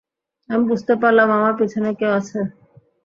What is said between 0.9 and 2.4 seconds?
পারলাম আমার পিছনে কেউ আছে।